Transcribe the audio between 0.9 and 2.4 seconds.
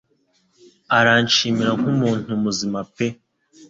aranshimira nk'umuntu